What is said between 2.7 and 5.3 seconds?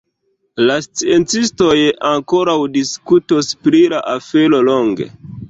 diskutos pri la afero longe.